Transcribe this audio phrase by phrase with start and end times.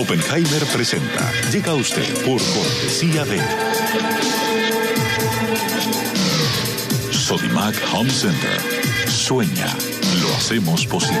[0.00, 1.30] Oppenheimer presenta.
[1.52, 3.38] Llega a usted por cortesía de
[7.12, 9.10] Sodimac Home Center.
[9.10, 9.66] Sueña,
[10.22, 11.20] lo hacemos posible.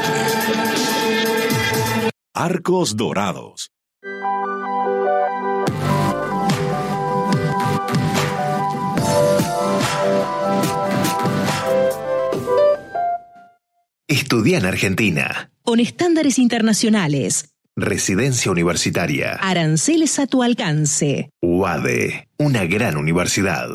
[2.32, 3.70] Arcos Dorados.
[14.08, 15.50] Estudia en Argentina.
[15.64, 17.49] Con estándares internacionales.
[17.80, 19.38] Residencia universitaria.
[19.40, 21.30] Aranceles a tu alcance.
[21.40, 22.28] UADE.
[22.36, 23.70] Una gran universidad.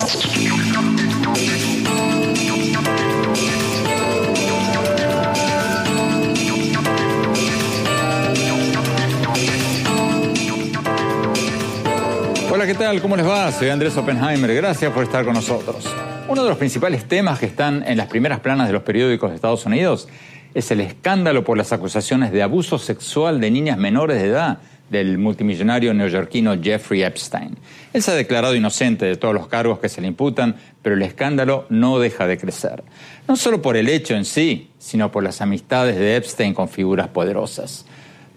[12.51, 13.01] Hola, ¿qué tal?
[13.01, 13.51] ¿Cómo les va?
[13.51, 14.53] Soy Andrés Oppenheimer.
[14.53, 15.89] Gracias por estar con nosotros.
[16.27, 19.35] Uno de los principales temas que están en las primeras planas de los periódicos de
[19.35, 20.07] Estados Unidos
[20.55, 25.17] es el escándalo por las acusaciones de abuso sexual de niñas menores de edad del
[25.17, 27.57] multimillonario neoyorquino Jeffrey Epstein.
[27.91, 31.01] Él se ha declarado inocente de todos los cargos que se le imputan, pero el
[31.01, 32.83] escándalo no deja de crecer.
[33.27, 37.09] No solo por el hecho en sí, sino por las amistades de Epstein con figuras
[37.09, 37.85] poderosas.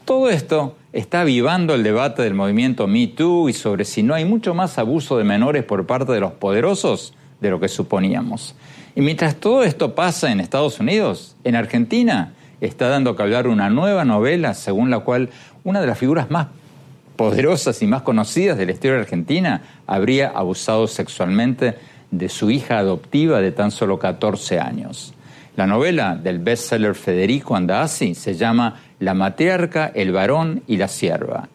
[0.04, 4.24] Todo esto está avivando el debate del movimiento Me Too y sobre si no hay
[4.24, 8.56] mucho más abuso de menores por parte de los poderosos de lo que suponíamos.
[8.98, 13.70] Y mientras todo esto pasa en Estados Unidos, en Argentina está dando que hablar una
[13.70, 15.28] nueva novela según la cual
[15.62, 16.48] una de las figuras más
[17.14, 21.76] poderosas y más conocidas de la historia argentina habría abusado sexualmente
[22.10, 25.14] de su hija adoptiva de tan solo 14 años.
[25.54, 31.48] La novela del bestseller Federico Andasi se llama La matriarca, el varón y la sierva.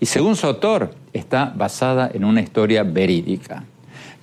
[0.00, 3.62] Y según su autor, está basada en una historia verídica.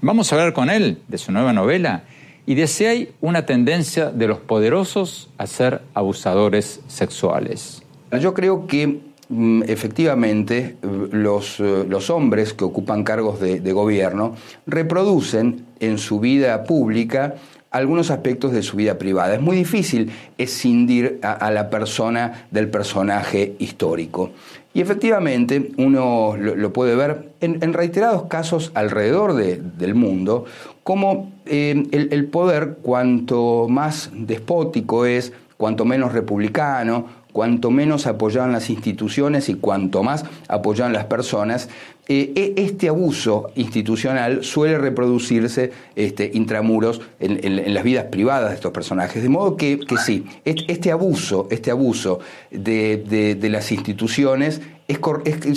[0.01, 2.03] Vamos a hablar con él de su nueva novela
[2.45, 7.81] y de si hay una tendencia de los poderosos a ser abusadores sexuales.
[8.19, 10.77] Yo creo que mm, efectivamente
[11.11, 14.35] los, eh, los, hombres que ocupan cargos de, de gobierno
[14.67, 17.35] reproducen en su vida pública
[17.75, 19.35] algunos aspectos de su vida privada.
[19.35, 24.31] Es muy difícil escindir a, la persona del personaje histórico.
[24.73, 30.45] Y efectivamente uno lo, puede ver en, reiterados casos alrededor del mundo,
[30.83, 38.69] como eh, el poder cuanto más despótico es, cuanto menos republicano, cuanto menos apoyaban las
[38.69, 41.67] instituciones y cuanto más apoyaban las personas,
[42.07, 48.71] eh, e, este abuso institucional suele reproducirse este, intramuros en, las vidas privadas de estos
[48.71, 49.23] personajes.
[49.23, 52.19] De modo que, sí, este, abuso, este abuso
[52.51, 54.99] de, las instituciones es,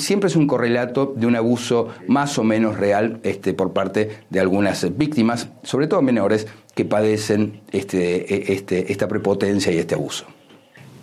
[0.03, 4.41] siempre es un correlato de un abuso más o menos real este, por parte de
[4.41, 10.25] algunas víctimas, sobre todo menores, que padecen este, e, esta prepotencia y este abuso.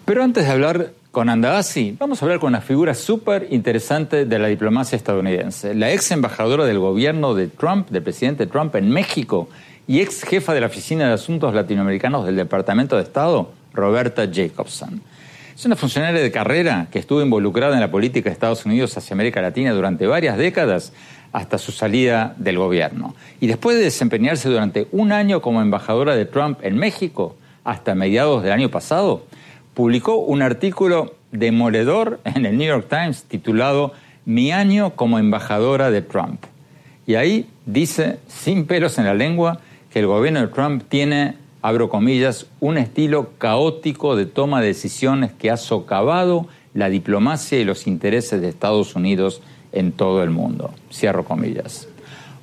[0.05, 4.37] Pero antes de hablar con Andasi, vamos a hablar con una figura súper interesante de
[4.37, 9.47] la diplomacia estadounidense, la ex embajadora del gobierno de Trump, del presidente Trump en México,
[9.87, 15.01] y ex jefa de la Oficina de Asuntos Latinoamericanos del Departamento de Estado, Roberta Jacobson.
[15.55, 19.13] Es una funcionaria de carrera que estuvo involucrada en la política de Estados Unidos hacia
[19.13, 20.91] América Latina durante varias décadas
[21.31, 23.15] hasta su salida del gobierno.
[23.39, 28.43] Y después de desempeñarse durante un año como embajadora de Trump en México, hasta mediados
[28.43, 29.23] del año pasado,
[29.75, 33.91] publicó un artículo demoledor en el New York Times titulado
[34.25, 36.43] Mi año como embajadora de Trump.
[37.05, 39.59] Y ahí dice, sin pelos en la lengua,
[39.91, 45.31] que el gobierno de Trump tiene, abro comillas, un estilo caótico de toma de decisiones
[45.33, 49.41] que ha socavado la diplomacia y los intereses de Estados Unidos
[49.71, 50.73] en todo el mundo.
[50.91, 51.87] Cierro comillas.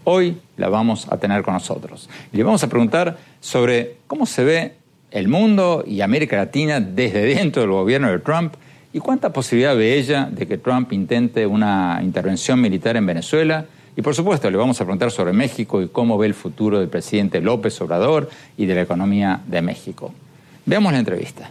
[0.05, 2.09] Hoy la vamos a tener con nosotros.
[2.33, 4.82] Le vamos a preguntar sobre cómo se ve
[5.13, 8.55] el mundo y América Latina desde dentro del gobierno de Trump
[8.95, 13.65] ¿Y cuánta posibilidad ve ella de que Trump intente una intervención militar en Venezuela?
[13.97, 16.89] Y por supuesto, le vamos a preguntar sobre México y cómo ve el futuro del
[16.89, 20.13] presidente López Obrador y de la economía de México.
[20.67, 21.51] Veamos la entrevista.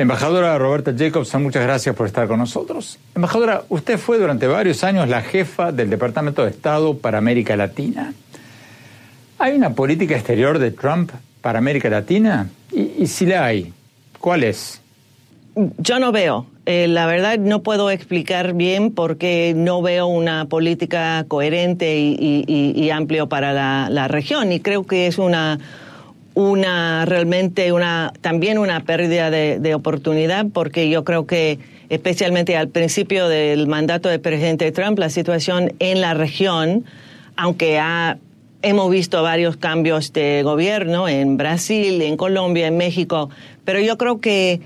[0.00, 2.98] Embajadora Roberta Jacobson, muchas gracias por estar con nosotros.
[3.14, 8.14] Embajadora, usted fue durante varios años la jefa del Departamento de Estado para América Latina.
[9.38, 11.10] ¿Hay una política exterior de Trump
[11.42, 12.48] para América Latina?
[12.72, 13.74] Y, si la hay,
[14.18, 14.80] ¿cuál es?
[15.76, 16.46] Yo no veo.
[16.64, 23.28] Eh, la verdad no puedo explicar bien porque no veo una política coherente y, amplio
[23.28, 24.50] para la región.
[24.50, 25.58] Y creo que es una
[26.34, 33.28] una realmente una también una pérdida de, oportunidad porque yo creo que especialmente al principio
[33.28, 36.84] del mandato del presidente Trump la situación en la región
[37.36, 38.18] aunque ha,
[38.62, 43.30] hemos visto varios cambios de gobierno en Brasil en Colombia en México
[43.64, 44.60] pero yo creo que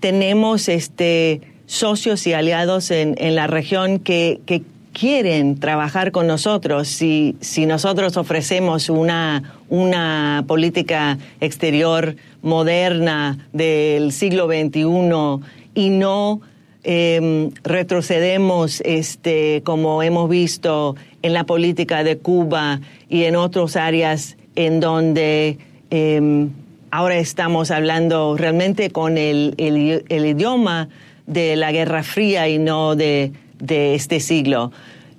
[0.00, 4.62] tenemos este socios y aliados en, en la región que, que
[4.94, 14.46] quieren trabajar con nosotros si, si nosotros ofrecemos una, una política exterior moderna del siglo
[14.46, 15.44] XXI
[15.74, 16.40] y no
[16.84, 24.36] em, retrocedemos este, como hemos visto en la política de Cuba y en otras áreas
[24.54, 25.58] en donde
[25.90, 26.50] em,
[26.92, 30.88] ahora estamos hablando realmente con el, el idioma
[31.26, 33.32] de la Guerra Fría y no de
[33.64, 34.72] de este siglo.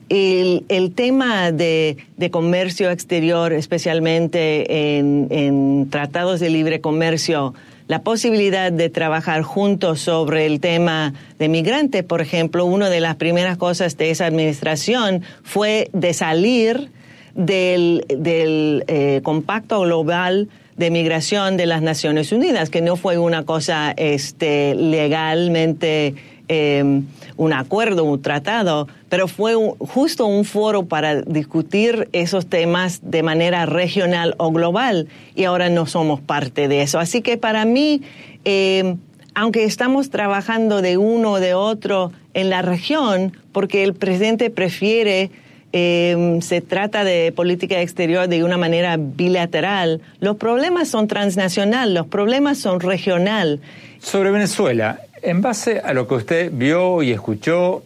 [0.08, 7.56] El, el tema de, de, comercio exterior, especialmente en, tratados de libre comercio,
[7.88, 13.16] la posibilidad de trabajar juntos sobre el tema de migrantes, por ejemplo, una de las
[13.16, 16.90] primeras cosas de esa administración fue de salir
[17.34, 23.44] del, del eh, compacto global de migración de las Naciones Unidas, que no fue una
[23.44, 26.16] cosa este, legalmente
[26.48, 27.02] eh,
[27.38, 33.66] un acuerdo, un tratado, pero fue justo un foro para discutir esos temas de manera
[33.66, 37.00] regional o global y ahora no somos parte de eso.
[37.00, 38.02] Así que para mí,
[38.46, 38.96] eh,
[39.34, 45.32] aunque estamos trabajando de uno o de otro en la región, porque el presidente prefiere
[45.78, 50.00] eh, se trata de política exterior de una manera bilateral.
[50.22, 53.60] Los problemas son transnacional, los problemas son regional.
[54.00, 57.84] Sobre Venezuela, en base a lo que usted vio y escuchó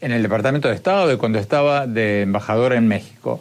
[0.00, 3.40] en el Departamento de Estado de cuando estaba de embajador en México,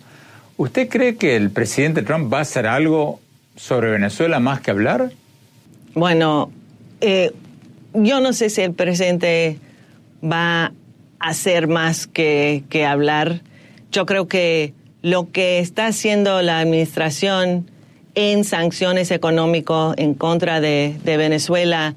[0.58, 3.20] ¿usted cree que el presidente Trump va a hacer algo
[3.56, 5.12] sobre Venezuela más que hablar?
[5.94, 6.52] Bueno,
[7.02, 7.34] eh,
[7.94, 9.60] yo no sé si el presidente
[10.24, 10.72] va a
[11.20, 13.42] hacer más que, hablar.
[13.92, 17.70] Yo creo que lo que está haciendo la administración
[18.16, 21.96] en sanciones económicas en contra de Venezuela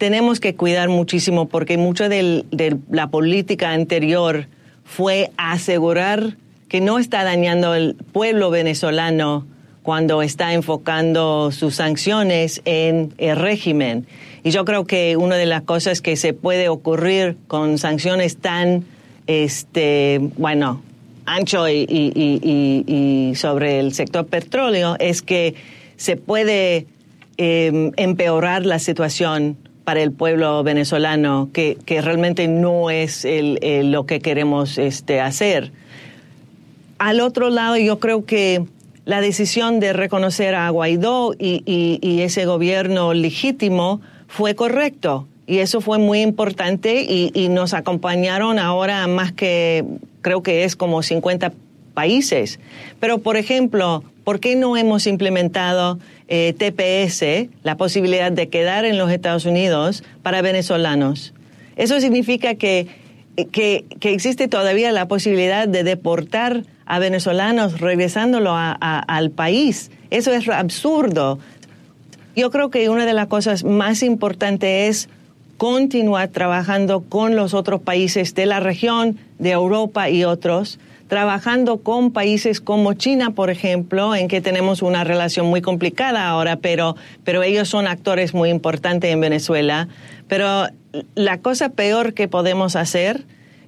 [0.00, 4.46] tenemos que cuidar muchísimo porque mucho de la política anterior
[4.82, 6.38] fue asegurar
[6.68, 9.46] que no está dañando el pueblo venezolano
[9.82, 14.06] cuando está enfocando sus sanciones en el régimen.
[14.42, 18.86] Y yo creo que una de las cosas que se puede ocurrir con sanciones tan,
[19.26, 20.80] este, bueno,
[21.26, 25.56] ancho y, sobre el sector petróleo es que
[25.96, 26.86] se puede
[27.36, 29.58] em, empeorar la situación
[29.90, 33.58] para el pueblo venezolano, que, realmente no es el,
[33.90, 35.72] lo que queremos este, hacer.
[37.00, 38.64] Al otro lado, yo creo que
[39.04, 45.26] la decisión de reconocer a Guaidó y, y, ese gobierno legítimo fue correcto.
[45.48, 49.84] Y eso fue muy importante y, y, nos acompañaron ahora más que,
[50.22, 51.52] creo que es como 50
[51.94, 52.60] países.
[53.00, 58.96] Pero, por ejemplo, ¿por qué no hemos implementado eh, TPS, la posibilidad de quedar en
[58.96, 61.34] los Estados Unidos para venezolanos.
[61.74, 62.86] Eso significa que,
[63.50, 69.90] que, existe todavía la posibilidad de deportar a venezolanos regresándolo al país.
[70.10, 71.40] Eso es absurdo.
[72.36, 75.08] Yo creo que una de las cosas más importantes es
[75.56, 80.78] continuar trabajando con los otros países de la región, de Europa y otros,
[81.10, 86.56] trabajando con países como China, por ejemplo, en que tenemos una relación muy complicada ahora,
[86.56, 89.88] pero, pero ellos son actores muy importantes en Venezuela.
[90.28, 90.68] Pero
[91.16, 93.24] la cosa peor que podemos hacer,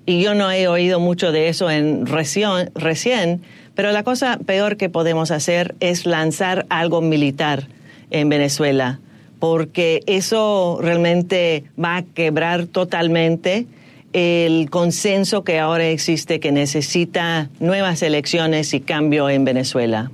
[0.06, 3.42] y yo no he oído mucho de eso en recién, recién
[3.74, 7.66] pero la cosa peor que podemos hacer es lanzar algo militar
[8.10, 9.00] en Venezuela,
[9.40, 13.66] porque eso realmente va a quebrar totalmente
[14.12, 20.10] el consenso que ahora existe que necesita nuevas elecciones y cambio en Venezuela?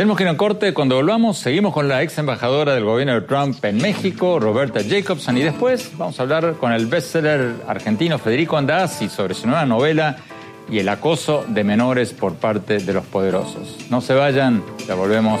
[0.00, 0.72] Tenemos que ir a un corte.
[0.72, 5.36] Cuando volvamos, seguimos con la ex embajadora del gobierno de Trump en México, Roberta Jacobson,
[5.36, 10.16] y después vamos a hablar con el bestseller argentino Federico Andazzi sobre su nueva novela
[10.70, 13.76] y el acoso de menores por parte de los poderosos.
[13.90, 15.40] No se vayan, ya volvemos.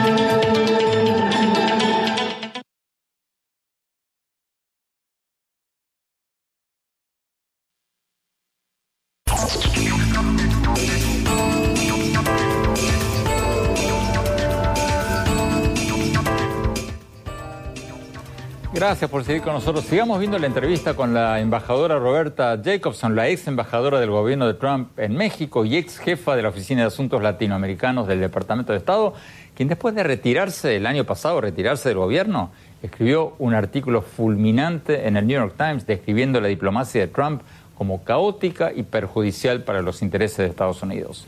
[18.81, 19.85] Gracias por seguir con nosotros.
[19.85, 24.55] Sigamos viendo la entrevista con la embajadora Roberta Jacobson, la ex embajadora del gobierno de
[24.55, 28.79] Trump en México y ex jefa de la Oficina de Asuntos Latinoamericanos del Departamento de
[28.79, 29.13] Estado,
[29.53, 32.49] quien después de retirarse el año pasado, retirarse del gobierno,
[32.81, 37.43] escribió un artículo fulminante en el New York Times describiendo la diplomacia de Trump
[37.77, 41.27] como caótica y perjudicial para los intereses de Estados Unidos.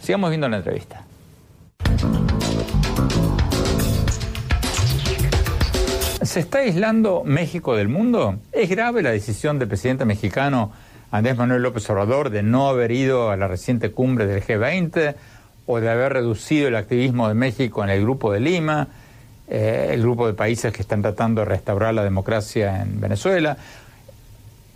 [0.00, 1.04] Sigamos viendo la entrevista.
[6.32, 8.38] ¿Se está aislando México del mundo?
[8.52, 10.72] ¿Es grave la decisión del presidente mexicano
[11.10, 15.14] Andrés Manuel López Obrador de no haber ido a la reciente cumbre del G20
[15.66, 18.88] o de haber reducido el activismo de México en el Grupo de Lima,
[19.46, 23.58] eh, el grupo de países que están tratando de restaurar la democracia en Venezuela?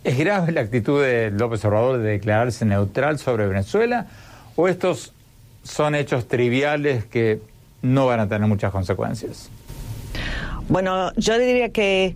[0.03, 4.05] ¿Es grave la actitud de López Obrador de declararse neutral sobre Venezuela
[4.55, 5.11] o estos
[5.63, 7.41] son hechos triviales que
[7.81, 9.49] no van a tener muchas consecuencias?
[10.69, 12.15] Bueno, yo diría que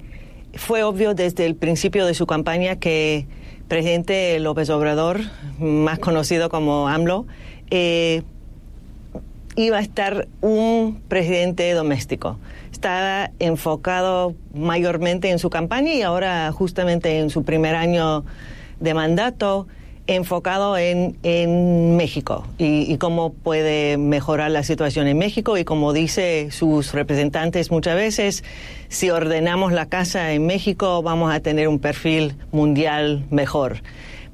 [0.56, 3.26] fue obvio desde el principio de su campaña que
[3.70, 5.22] presidente López Obrador,
[5.58, 7.26] más conocido como AMLO,
[7.70, 8.24] eh,
[9.56, 12.40] iba a estar un presidente doméstico.
[12.74, 18.26] Estaba enfocado mayormente en su campaña y ahora justamente en su primer año
[18.82, 19.68] de mandato
[20.08, 26.50] enfocado en, en México y, cómo puede mejorar la situación en México y como dice
[26.52, 28.44] sus representantes muchas veces,
[28.90, 33.82] si ordenamos la casa en México vamos a tener un perfil mundial mejor.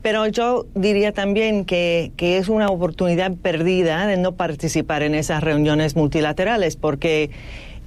[0.01, 5.43] Pero yo diría también que, que es una oportunidad perdida de no participar en esas
[5.43, 7.31] reuniones multilaterales porque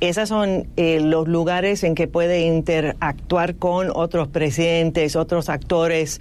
[0.00, 6.20] esos son eh, los lugares en que puede interactuar con otros presidentes, otros actores.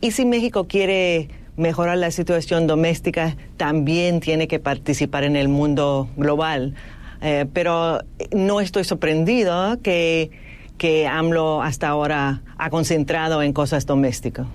[0.00, 6.08] Y si México quiere mejorar la situación doméstica, también tiene que participar en el mundo
[6.16, 6.74] global.
[7.20, 8.00] Eh, pero
[8.32, 10.30] no estoy sorprendido que,
[10.78, 14.46] que AMLO hasta ahora ha concentrado en cosas domésticas.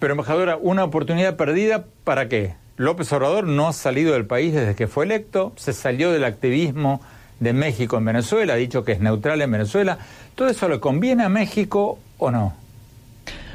[0.00, 2.54] Pero, embajadora, ¿una oportunidad perdida para qué?
[2.76, 7.00] López Obrador no ha salido del país desde que fue electo, se salió del activismo
[7.40, 9.98] de México en Venezuela, ha dicho que es neutral en Venezuela.
[10.34, 12.54] ¿Todo eso le conviene a México o no?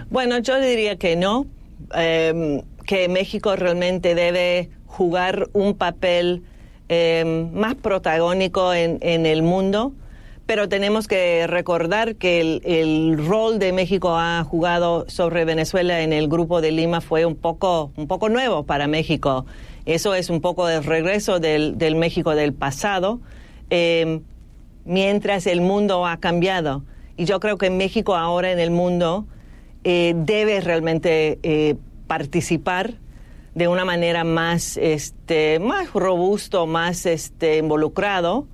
[0.10, 1.46] Bueno, yo diría que no,
[1.96, 6.44] eh, que México realmente debe jugar un papel
[6.90, 9.94] eh, más protagónico en, el mundo,
[10.46, 16.14] pero tenemos que recordar que el, el, rol de México ha jugado sobre Venezuela en
[16.14, 19.46] el grupo de Lima fue un poco, un poco nuevo para México.
[19.86, 23.20] Eso es un poco el regreso del, del México del pasado
[23.76, 24.22] eh,
[24.86, 26.84] mientras el mundo ha cambiado.
[27.18, 29.26] Y yo creo que México ahora en el mundo
[29.84, 31.76] eh, debe realmente eh,
[32.06, 32.94] participar
[33.56, 38.48] de una manera más, este, más robusto, más este, involucrado,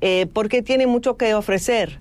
[0.00, 1.98] eh, porque tiene mucho que ofrecer.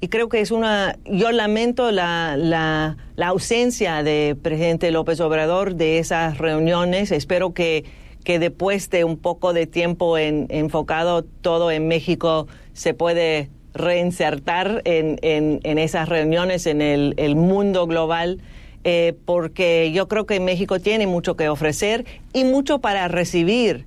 [0.00, 5.76] Y creo que es una, yo lamento la, la, la ausencia de presidente López Obrador
[5.76, 7.12] de esas reuniones.
[7.12, 7.84] Espero que
[8.24, 14.82] que después de un poco de tiempo en, enfocado todo en México se puede reinsertar
[14.84, 18.40] en, en, esas reuniones en el, el mundo global,
[18.84, 23.86] eh, porque yo creo que México tiene mucho que ofrecer y mucho para recibir.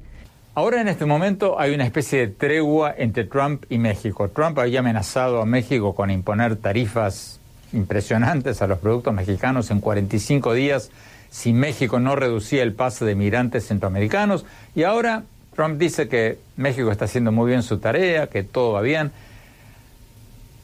[0.56, 4.30] Ahora en este momento hay una especie de tregua entre Trump y México.
[4.30, 7.40] Trump había amenazado a México con imponer tarifas
[7.74, 10.92] impresionantes a los productos mexicanos en 45 días
[11.36, 15.24] si México no reducía el pase de migrantes centroamericanos y ahora
[15.54, 19.12] Trump dice que México está haciendo muy bien su tarea, que todo va bien.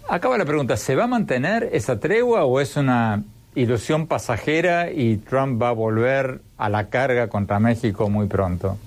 [0.08, 3.22] Acaba la pregunta, ¿se va a mantener esa tregua o es una
[3.54, 8.78] ilusión pasajera y Trump va a volver a la carga contra México muy pronto?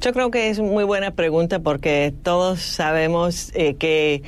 [0.00, 4.22] Yo creo que es muy buena pregunta porque todos sabemos eh, que,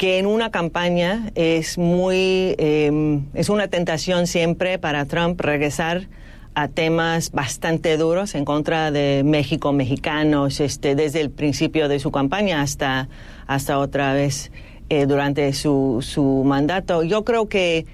[0.00, 6.08] que en una campaña es muy em, es una tentación siempre para Trump regresar
[6.54, 12.10] a temas bastante duros en contra de México, mexicanos, este, desde el principio de su
[12.10, 13.10] campaña hasta,
[13.46, 14.50] hasta otra vez
[14.88, 17.02] eh, durante su, su mandato.
[17.02, 17.84] Yo creo que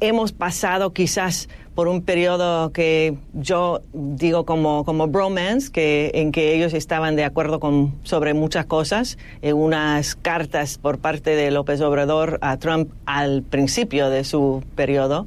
[0.00, 6.54] hemos pasado quizás por un periodo que yo digo como, como bromance, que, en que
[6.54, 11.82] ellos estaban de acuerdo con, sobre muchas cosas, en unas cartas por parte de López
[11.82, 15.26] Obrador a Trump al principio de su periodo.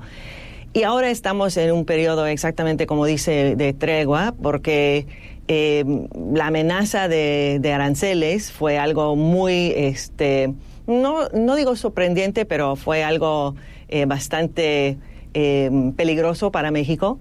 [0.74, 5.06] Y ahora estamos en un periodo exactamente como dice de tregua, porque
[5.48, 5.86] eh,
[6.34, 10.52] la amenaza de, aranceles fue algo muy, este,
[10.88, 13.54] no, no digo sorprendente, pero fue algo
[13.88, 14.98] eh, bastante
[15.34, 17.20] eh, peligroso para México.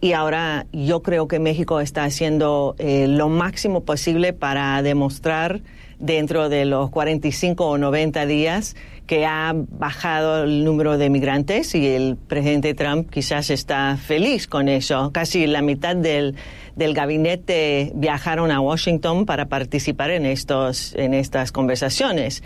[0.00, 5.60] Y ahora yo creo que México está haciendo lo máximo posible para demostrar
[5.98, 8.74] dentro de los 45 o 90 días
[9.06, 14.68] que ha bajado el número de migrantes y el presidente Trump quizás está feliz con
[14.68, 15.10] eso.
[15.12, 16.36] Casi la mitad del,
[16.76, 22.42] del gabinete viajaron a Washington para participar en, estos, en estas conversaciones.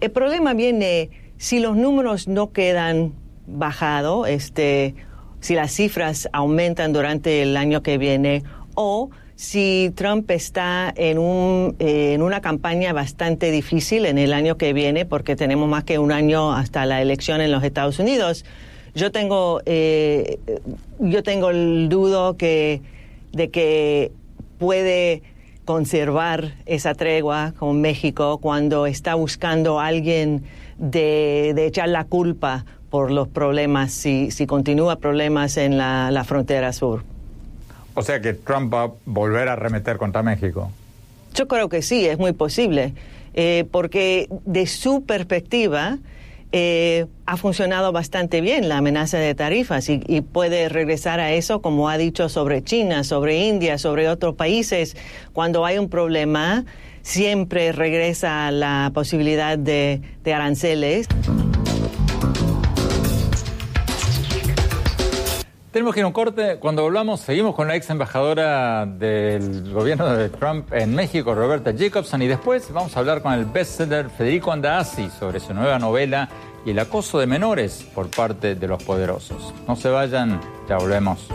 [0.00, 3.12] El problema viene si los números no quedan
[3.46, 4.94] bajados, este,
[5.40, 8.42] si las cifras aumentan durante el año que viene
[8.74, 14.56] o si Trump está en, un, eh, en una campaña bastante difícil en el año
[14.56, 18.44] que viene, porque tenemos más que un año hasta la elección en los Estados Unidos,
[18.94, 20.38] yo tengo, eh,
[21.00, 22.82] yo tengo el dudo que,
[23.32, 24.12] de que
[24.58, 25.22] puede
[25.64, 30.44] conservar esa tregua con México cuando está buscando alguien
[30.78, 36.24] de, de, echar la culpa por los problemas, si, si continúa problemas en la, la
[36.24, 37.04] frontera sur.
[37.94, 40.70] O sea que Trump va a volver a remeter contra México.
[41.32, 42.92] Yo creo que sí, es muy posible,
[43.32, 46.00] eh, porque de su perspectiva
[46.52, 51.62] eh, ha funcionado bastante bien la amenaza de tarifas y, y, puede regresar a eso,
[51.62, 54.98] como ha dicho sobre China, sobre India, sobre otros países.
[55.32, 56.66] Cuando hay un problema,
[57.00, 61.08] siempre regresa la posibilidad de, de aranceles.
[65.72, 66.58] Tenemos que ir a un corte.
[66.58, 72.20] Cuando volvamos, seguimos con la ex embajadora del gobierno de Trump en México, Roberta Jacobson,
[72.20, 76.28] y después vamos a hablar con el bestseller Federico Andasi sobre su nueva novela
[76.66, 79.54] y el acoso de menores por parte de los poderosos.
[79.66, 81.26] No se vayan, ya volvemos.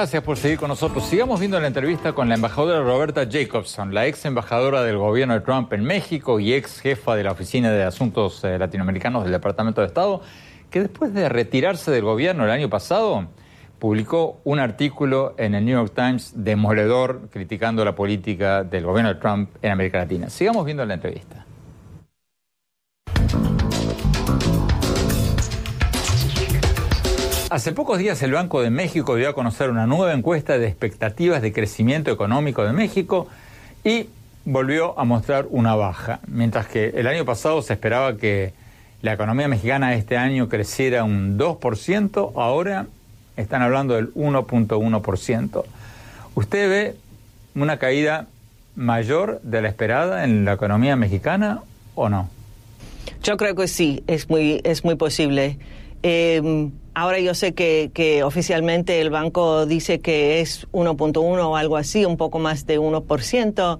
[0.00, 1.04] Gracias por seguir con nosotros.
[1.04, 5.40] Sigamos viendo la entrevista con la embajadora Roberta Jacobson, la ex embajadora del gobierno de
[5.40, 9.82] Trump en México y ex jefa de la Oficina de Asuntos eh, Latinoamericanos del Departamento
[9.82, 10.22] de Estado,
[10.70, 13.26] que después de retirarse del gobierno el año pasado,
[13.78, 19.20] publicó un artículo en el New York Times demoledor criticando la política del gobierno de
[19.20, 20.30] Trump en América Latina.
[20.30, 21.44] Sigamos viendo la entrevista.
[27.50, 31.42] Hace pocos días el Banco de México dio a conocer una nueva encuesta de expectativas
[31.42, 33.26] de crecimiento económico de México
[33.82, 34.06] y
[34.44, 38.52] volvió a mostrar una baja, mientras que el año pasado se esperaba que
[39.02, 42.86] la economía mexicana este año creciera un 2%, ahora
[43.36, 45.64] están hablando del 1.1%.
[46.36, 46.96] ¿Usted ve
[47.56, 48.28] una caída
[48.76, 51.62] mayor de la esperada en la economía mexicana
[51.96, 52.30] o no?
[53.24, 55.58] Yo creo que sí, es muy, es muy posible.
[56.04, 62.04] Eh, ahora yo sé que, oficialmente el banco dice que es 1.1 o algo así,
[62.04, 63.78] un poco más de 1%,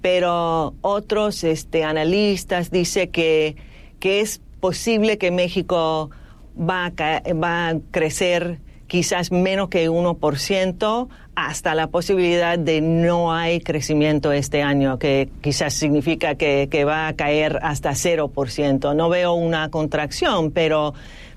[0.00, 3.56] pero otros este, analistas dicen que,
[4.00, 6.10] que es posible que México
[6.58, 14.32] va a, va crecer quizás menos que 1%, hasta la posibilidad de no hay crecimiento
[14.32, 18.94] este año, que quizás significa que, que va a caer hasta 0%.
[18.94, 20.92] No veo una contracción, pero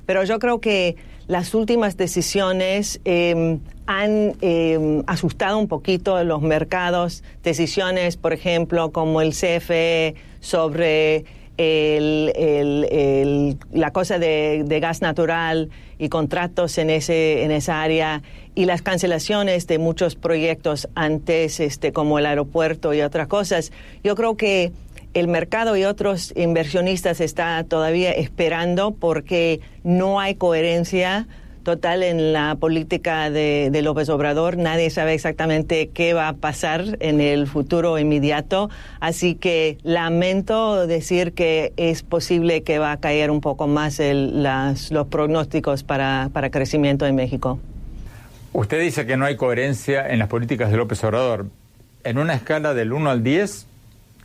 [0.06, 0.96] pero yo creo que
[1.28, 3.58] las últimas decisiones eh,
[3.88, 11.26] han eh, asustado un poquito los mercados, decisiones, por ejemplo, como el CFE sobre
[13.72, 18.22] la cosa de, gas natural y contratos en, ese, en esa área
[18.56, 23.72] y las cancelaciones de muchos proyectos antes, este, como el aeropuerto y otras cosas.
[24.04, 24.74] Yo creo que
[25.15, 31.25] el mercado y otros inversionistas están todavía esperando porque no hay coherencia
[31.63, 34.58] total en la política de, López Obrador.
[34.58, 38.69] Nadie sabe exactamente qué va a pasar en el futuro inmediato.
[38.99, 45.08] Así que lamento decir que es posible que va a caer un poco más los
[45.08, 47.58] pronósticos para, para crecimiento en México.
[48.51, 51.47] Usted dice que no hay coherencia en las políticas de López Obrador.
[52.04, 53.65] En una escala del 1 al 10,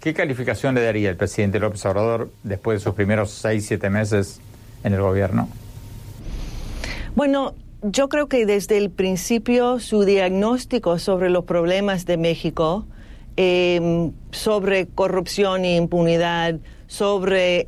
[0.00, 4.40] ¿qué calificación le daría el presidente López Obrador después de sus primeros 6, 7 meses
[4.82, 5.48] en el gobierno?
[7.14, 12.86] Bueno, yo creo que desde el principio su diagnóstico sobre los problemas de México,
[13.36, 17.64] em, sobre corrupción e impunidad, sobre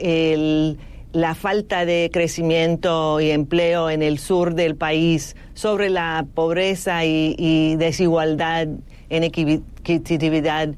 [1.12, 7.34] la falta de crecimiento y empleo en el sur del país, sobre la pobreza y,
[7.38, 8.68] y desigualdad
[9.10, 10.70] en equitatividad,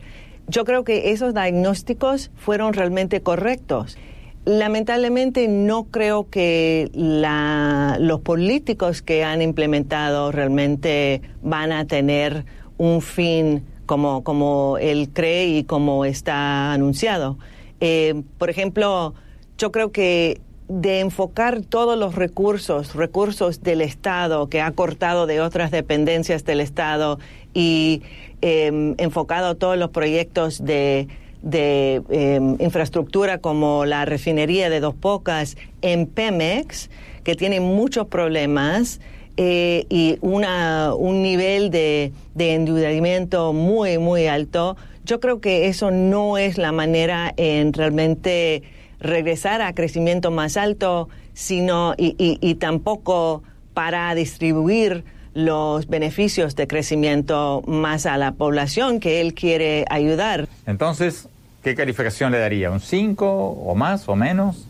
[0.48, 3.96] yo creo que esos diagnósticos fueron realmente correctos.
[4.44, 12.44] Lamentablemente no creo que los políticos que han implementado realmente van a tener
[12.76, 17.38] un fin como, como él cree y como está anunciado.
[17.80, 19.14] Eh, por ejemplo,
[19.56, 25.40] yo creo que de enfocar todos los recursos, recursos del Estado que ha cortado de
[25.40, 27.18] otras dependencias del Estado
[27.52, 28.02] y
[28.42, 31.08] eh, enfocado todos los proyectos de
[31.44, 36.88] de em, infraestructura como la refinería de Dos Pocas en Pemex,
[37.22, 38.98] que tiene muchos problemas
[39.36, 45.90] eh, y una, un nivel de, de endeudamiento muy, muy alto, yo creo que eso
[45.90, 48.62] no es la manera en realmente
[49.04, 53.42] regresar a crecimiento más alto, sino y, y tampoco
[53.74, 60.48] para distribuir los beneficios de crecimiento más a la población que él quiere ayudar.
[60.66, 61.28] Entonces,
[61.62, 62.70] ¿qué calificación le daría?
[62.70, 64.66] ¿Un 5 o más o menos?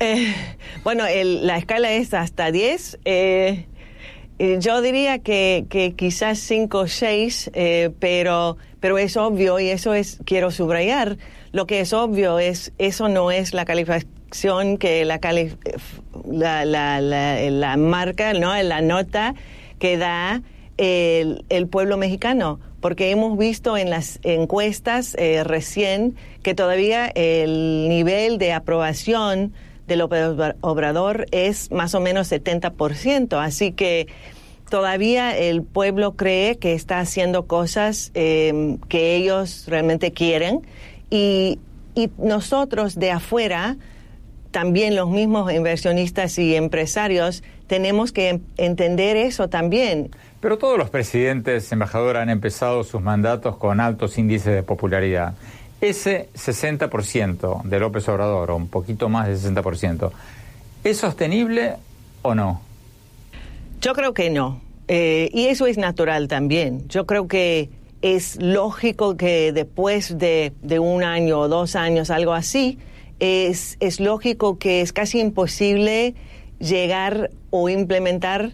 [0.00, 0.34] Eh,
[0.82, 3.00] bueno, la escala es hasta 10.
[3.04, 3.66] Eh,
[4.58, 7.50] yo diría que, quizás 5 o 6,
[8.00, 11.18] pero, pero es obvio y eso es, quiero subrayar,
[11.52, 15.20] lo que es obvio es, eso no es la calificación que la,
[16.64, 18.60] la, la, marca, ¿no?
[18.62, 19.34] la nota
[19.78, 20.42] que da
[20.78, 22.58] el, el pueblo mexicano.
[22.80, 29.52] Porque hemos visto en las encuestas eh, recién que todavía el nivel de aprobación
[29.86, 34.08] del Obrador es más o menos 70%, así que
[34.68, 40.62] todavía el pueblo cree que está haciendo cosas em, que ellos realmente quieren
[41.12, 41.58] y,
[41.94, 43.76] y nosotros de afuera,
[44.50, 50.10] también los mismos inversionistas y empresarios, tenemos que entender eso también.
[50.40, 55.34] Pero todos los presidentes, embajador, han empezado sus mandatos con altos índices de popularidad.
[55.80, 60.10] Ese 60% de López Obrador, o un poquito más de 60%,
[60.84, 61.74] ¿es sostenible
[62.22, 62.62] o no?
[63.80, 64.60] Yo creo que no.
[64.88, 66.88] Eh, y eso es natural también.
[66.88, 67.70] Yo creo que
[68.02, 72.78] es lógico que después de, de un año o dos años, algo así,
[73.20, 76.14] es, es lógico que es casi imposible
[76.58, 78.52] llegar o implementar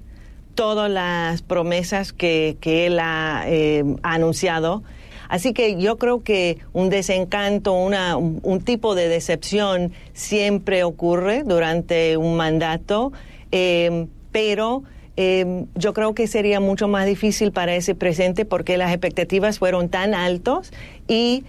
[0.55, 4.83] todas las promesas que, él ha, eh, anunciado.
[5.31, 12.17] Así que yo creo que un desencanto, una, un, tipo de decepción siempre ocurre durante
[12.17, 13.13] un mandato,
[13.53, 14.83] eh, pero
[15.21, 19.89] eh, yo creo que sería mucho más difícil para ese presente porque las expectativas fueron
[19.89, 20.73] tan altos
[21.09, 21.45] y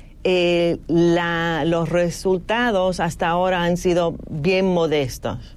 [0.88, 5.56] los resultados hasta ahora han sido bien modestos.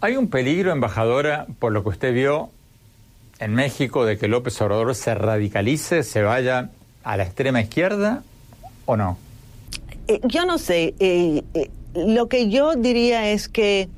[0.00, 2.50] ¿Hay un peligro, embajadora, por lo que usted vio,
[3.38, 6.70] en México de que López Obrador se radicalice, se vaya
[7.04, 8.22] a la extrema izquierda
[8.86, 9.18] o no?
[10.08, 10.94] Eh, yo no sé.
[10.98, 13.88] Eh, eh, lo que yo diría es que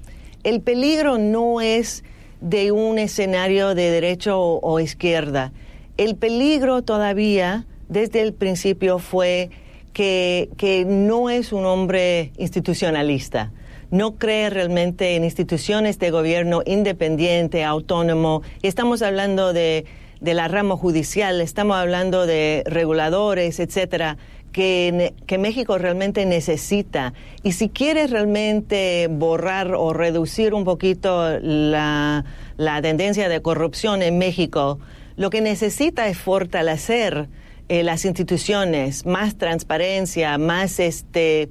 [0.43, 2.05] el peligro no es
[2.41, 5.53] de un escenario de derecho o, izquierda.
[5.97, 9.51] El peligro todavía, desde el principio, fue
[9.93, 13.53] que, que no es un hombre institucionalista
[13.91, 18.43] no cree realmente en instituciones de gobierno independiente, autónomo.
[18.63, 19.85] Estamos hablando de,
[20.21, 24.17] la rama judicial, estamos hablando de reguladores, etcétera.
[24.53, 27.15] Que, México realmente necesita.
[27.43, 32.25] Y si quiere realmente borrar o reducir un poquito la,
[32.57, 34.79] la tendencia de corrupción en México,
[35.17, 37.29] lo que necesita es fortalecer
[37.71, 41.51] eh, las instituciones, más transparencia, más este,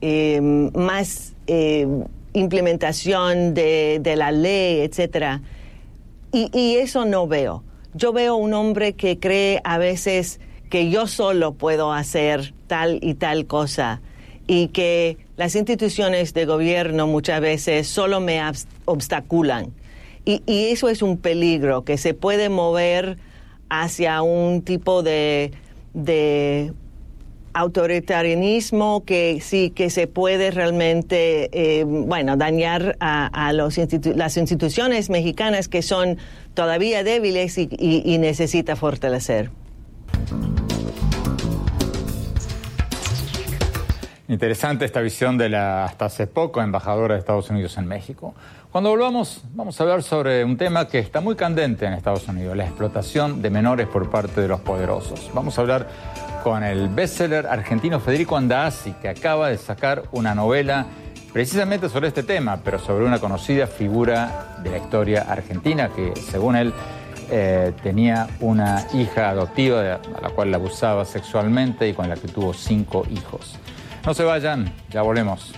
[0.00, 1.86] eh, más eh,
[2.32, 5.42] implementación de, de, la ley, etcétera.
[6.32, 7.62] Y, y eso no veo.
[7.92, 10.40] Yo veo un hombre que cree a veces
[10.72, 14.00] que yo solo puedo hacer tal y tal cosa
[14.46, 18.40] y que las instituciones de gobierno muchas veces solo me
[18.86, 19.74] obstaculan.
[20.24, 23.18] Y, eso es un peligro, que se puede mover
[23.68, 25.52] hacia un tipo de,
[25.92, 26.72] de
[27.52, 35.10] autoritarianismo que sí que se puede realmente eh, bueno dañar a, los institu las instituciones
[35.10, 36.16] mexicanas que son
[36.54, 39.50] todavía débiles y, y necesita fortalecer.
[44.32, 48.34] Interesante esta visión de la hasta hace poco embajadora de Estados Unidos en México.
[48.70, 52.56] Cuando volvamos, vamos a hablar sobre un tema que está muy candente en Estados Unidos,
[52.56, 55.30] la explotación de menores por parte de los poderosos.
[55.34, 55.86] Vamos a hablar
[56.42, 60.86] con el bestseller argentino Federico Andazzi, que acaba de sacar una novela
[61.32, 66.56] precisamente sobre este tema, pero sobre una conocida figura de la historia argentina que, según
[66.56, 66.72] él,
[67.34, 72.28] eh, tenía una hija adoptiva a la cual la abusaba sexualmente y con la que
[72.28, 73.56] tuvo cinco hijos.
[74.04, 75.54] No se vayan, ya volvemos.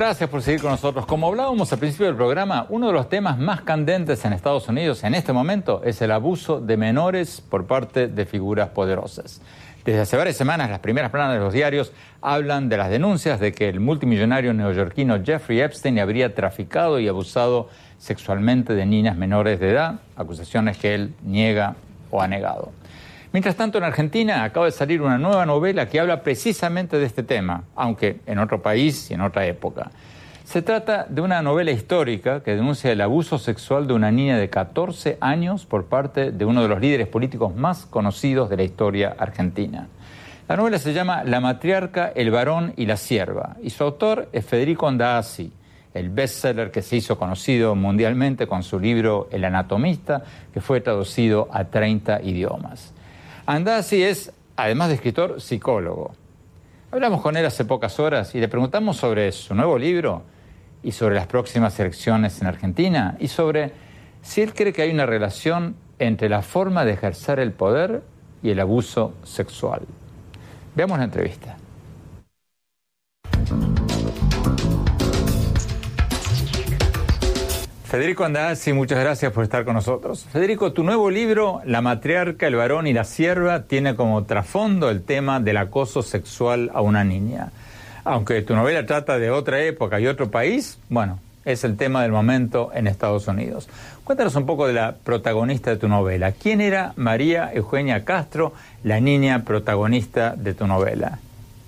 [0.00, 1.04] Gracias por seguir con nosotros.
[1.04, 5.04] Como hablábamos al principio del programa, uno de los temas más candentes en Estados Unidos
[5.04, 9.42] en este momento es el abuso de menores por parte de figuras poderosas.
[9.84, 13.52] Desde hace varias semanas, las primeras planas de los diarios hablan de las denuncias de
[13.52, 19.68] que el multimillonario neoyorquino Jeffrey Epstein habría traficado y abusado sexualmente de niñas menores de
[19.72, 21.76] edad, acusaciones que él niega
[22.10, 22.72] o ha negado.
[23.32, 27.22] Mientras tanto, en Argentina acaba de salir una nueva novela que habla precisamente de este
[27.22, 29.92] tema, aunque en otro país y en otra época.
[30.42, 34.50] Se trata de una novela histórica que denuncia el abuso sexual de una niña de
[34.50, 39.14] 14 años por parte de uno de los líderes políticos más conocidos de la historia
[39.16, 39.86] argentina.
[40.48, 44.44] La novela se llama La matriarca, el varón y la sierva, y su autor es
[44.44, 45.52] Federico Andazzi,
[45.94, 51.48] el bestseller que se hizo conocido mundialmente con su libro El anatomista, que fue traducido
[51.52, 52.92] a 30 idiomas.
[53.50, 56.12] Andazzi es, además de escritor, psicólogo.
[56.92, 60.22] Hablamos con él hace pocas horas y le preguntamos sobre su nuevo libro
[60.84, 63.72] y sobre las próximas elecciones en Argentina y sobre
[64.22, 68.04] si él cree que hay una relación entre la forma de ejercer el poder
[68.40, 69.80] y el abuso sexual.
[70.76, 71.56] Veamos la entrevista.
[77.90, 80.24] Federico Andazzi, muchas gracias por estar con nosotros.
[80.32, 85.02] Federico, tu nuevo libro, La matriarca, el varón y la sierva, tiene como trasfondo el
[85.02, 87.50] tema del acoso sexual a una niña.
[88.04, 92.12] Aunque tu novela trata de otra época y otro país, bueno, es el tema del
[92.12, 93.68] momento en Estados Unidos.
[94.04, 96.30] Cuéntanos un poco de la protagonista de tu novela.
[96.30, 98.52] ¿Quién era María Eugenia Castro,
[98.84, 101.18] la niña protagonista de tu novela?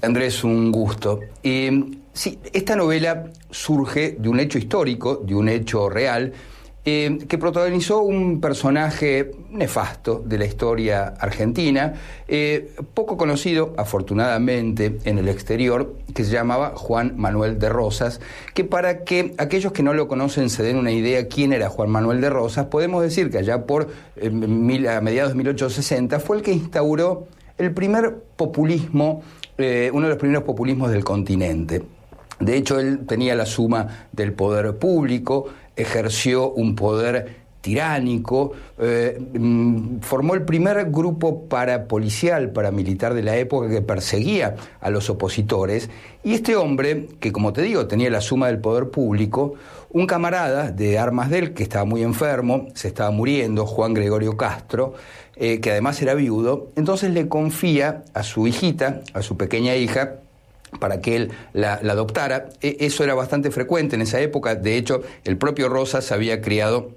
[0.02, 1.18] Andrés, un gusto.
[1.42, 1.82] Eh,
[2.14, 6.32] Sí, esta novela surge de un hecho histórico, de un hecho real,
[6.84, 11.94] eh, que protagonizó un personaje nefasto de la historia argentina,
[12.28, 18.20] eh, poco conocido, afortunadamente, en el exterior, que se llamaba Juan Manuel de Rosas,
[18.52, 21.88] que para que aquellos que no lo conocen se den una idea quién era Juan
[21.88, 26.42] Manuel de Rosas, podemos decir que allá por eh, a mediados de 1860 fue el
[26.42, 29.22] que instauró el primer populismo,
[29.56, 31.82] uno de los primeros populismos del continente.
[32.42, 40.00] De hecho, él tenía la suma del poder público, ejerció un poder tiránico, eh, mm,
[40.00, 45.88] formó el primer grupo parapolicial, paramilitar de la época que perseguía a los opositores,
[46.24, 49.54] y este hombre, que como te digo, tenía la suma del poder público,
[49.90, 54.36] un camarada de armas de él, que estaba muy enfermo, se estaba muriendo, Juan Gregorio
[54.36, 54.94] Castro,
[55.36, 60.16] eh, que además era viudo, entonces le confía a su hijita, a su pequeña hija,
[60.78, 62.48] para que él la, adoptara.
[62.60, 64.54] E, eso era bastante frecuente en esa época.
[64.54, 66.90] De hecho, el propio Rosas había criado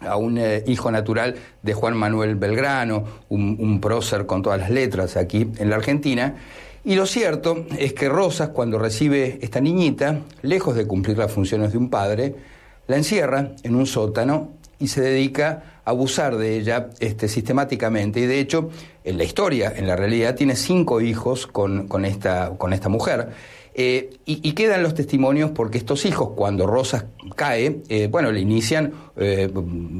[0.00, 5.16] a un eh, hijo natural de Juan Manuel Belgrano, un, prócer con todas las letras
[5.16, 6.36] aquí en la Argentina.
[6.84, 11.72] Y lo cierto es que Rosas, cuando recibe esta niñita, lejos de cumplir las funciones
[11.72, 12.34] de un padre,
[12.86, 18.20] la encierra en un sótano y se dedica a abusar de ella este, sistemáticamente.
[18.20, 18.70] Y de hecho,
[19.08, 23.30] en la historia, en la realidad, tiene cinco hijos con, esta, con esta mujer.
[23.74, 28.92] Eh, y, quedan los testimonios porque estos hijos, cuando Rosas cae, eh, bueno, le inician
[29.16, 29.48] eh,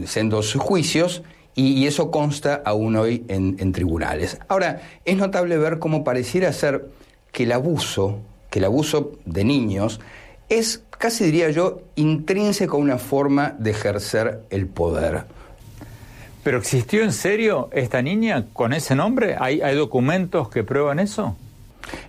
[0.04, 1.22] sendos juicios
[1.54, 4.38] y, eso consta aún hoy en, tribunales.
[4.48, 6.88] Ahora, es notable ver cómo pareciera ser
[7.32, 10.00] que el abuso, que el abuso de niños,
[10.48, 15.37] es, casi diría yo, intrínseco a una forma de ejercer el poder.
[16.48, 19.36] ¿Pero existió en serio esta niña con ese nombre?
[19.38, 21.36] ¿Hay, hay documentos que prueban eso?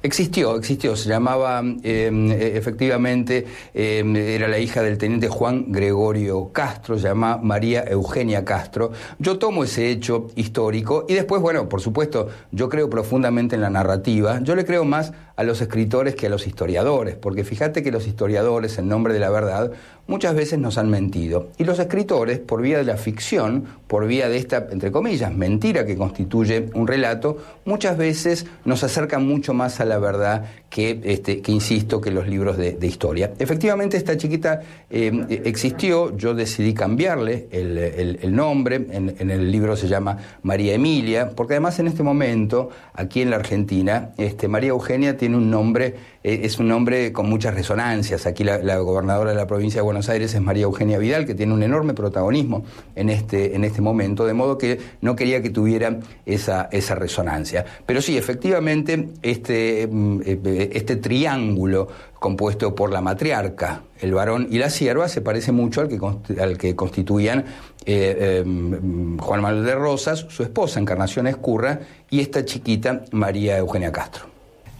[0.01, 6.51] Existió, existió, se llamaba em, e, efectivamente, em, era la hija del teniente Juan Gregorio
[6.53, 8.91] Castro, se llama María Eugenia Castro.
[9.19, 13.69] Yo tomo ese hecho histórico y después, bueno, por supuesto, yo creo profundamente en la
[13.69, 17.91] narrativa, yo le creo más a los escritores que a los historiadores, porque fíjate que
[17.91, 19.71] los historiadores, en nombre de la verdad,
[20.09, 21.49] muchas veces nos han mentido.
[21.57, 25.85] Y los escritores, por vía de la ficción, por vía de esta, entre comillas, mentira
[25.85, 31.41] que constituye un relato, muchas veces nos acercan mucho más a la verdad que, este,
[31.41, 33.33] que insisto, que los libros de, historia.
[33.37, 40.17] Efectivamente, esta chiquita eh, existió, yo decidí cambiarle el, nombre, en, el libro se llama
[40.41, 45.37] María Emilia, porque además en este momento, aquí en la Argentina, este, María Eugenia tiene
[45.37, 48.25] un nombre, eh, es un nombre con muchas resonancias.
[48.25, 51.53] Aquí la, gobernadora de la provincia de Buenos Aires es María Eugenia Vidal, que tiene
[51.53, 52.63] un enorme protagonismo
[52.95, 57.65] en este, en este momento, de modo que no quería que tuviera esa, esa resonancia.
[57.85, 60.21] Pero sí, efectivamente, este, mm,
[60.71, 65.89] este triángulo compuesto por la matriarca, el varón y la sierva, se parece mucho al
[65.89, 67.45] que, al que constituían
[67.85, 73.91] eh, mm, Juan Manuel de Rosas, su esposa Encarnación Escurra, y esta chiquita María Eugenia
[73.91, 74.25] Castro.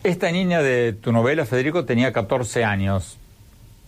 [0.04, 3.19] Esta niña de tu novela, Federico, tenía 14 años.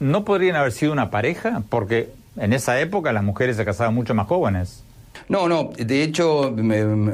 [0.01, 1.61] ¿No podrían haber sido una pareja?
[1.69, 4.83] Porque en esa época las mujeres se casaban mucho más jóvenes.
[5.29, 6.53] No, no, de hecho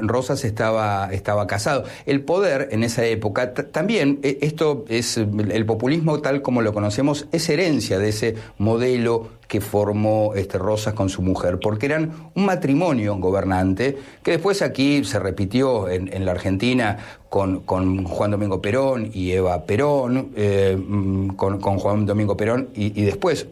[0.01, 1.83] Rosas estaba, estaba casado.
[2.05, 7.27] El poder en esa época, también e, esto es el populismo tal como lo conocemos,
[7.31, 12.45] es herencia de ese modelo que formó este Rosas con su mujer, porque eran un
[12.45, 16.97] matrimonio gobernante que después aquí se repitió en, la Argentina
[17.29, 23.47] con, Juan Domingo Perón y Eva Perón, eh, mm, con, Juan Domingo Perón y después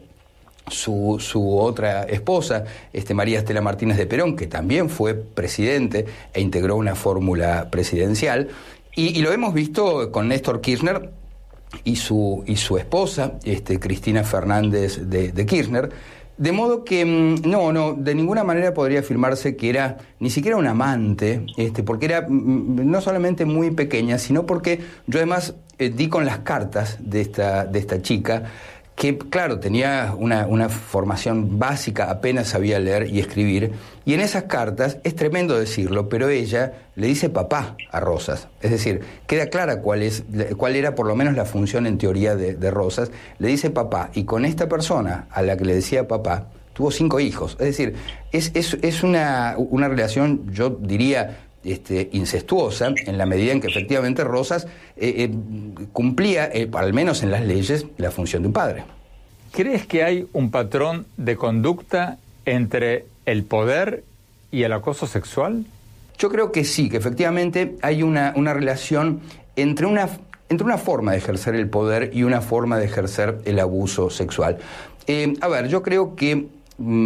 [0.68, 6.40] su, su, otra esposa, este, María Estela Martínez de Perón, que también fue presidente e
[6.40, 8.48] integró una fórmula presidencial.
[8.94, 11.10] Y, lo hemos visto con Néstor Kirchner
[11.84, 15.90] y su, y su esposa, este, Cristina Fernández de, Kirchner.
[16.38, 20.56] De modo que mm, no, no, de ninguna manera podría afirmarse que era ni siquiera
[20.56, 25.54] un amante, este, porque era mm, mm, no solamente muy pequeña, sino porque yo además
[25.78, 28.44] eh, di con las cartas de esta, de esta chica
[28.96, 33.72] que claro, tenía una, formación básica, apenas sabía leer y escribir,
[34.06, 38.70] y en esas cartas, es tremendo decirlo, pero ella le dice papá a Rosas, es
[38.70, 40.24] decir, queda clara cuál, es,
[40.56, 44.24] cuál era por lo menos la función en teoría de, Rosas, le dice papá, y
[44.24, 47.96] con esta persona a la que le decía papá, tuvo cinco hijos, es decir,
[48.32, 54.22] es, es, una, una relación, yo diría, este, incestuosa en la medida en que efectivamente
[54.22, 55.30] Rosas eh, eh,
[55.92, 58.84] cumplía, eh, al menos en las leyes, la función de un padre.
[59.50, 64.04] ¿Crees que hay un patrón de conducta entre el poder
[64.52, 65.64] y el acoso sexual?
[66.18, 69.20] Yo creo que sí, que efectivamente hay una, una relación
[69.56, 70.08] entre una,
[70.48, 74.58] entre una forma de ejercer el poder y una forma de ejercer el abuso sexual.
[75.40, 76.46] a ver, yo creo que